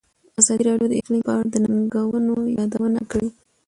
[0.39, 3.29] ازادي راډیو د اقلیم په اړه د ننګونو یادونه کړې.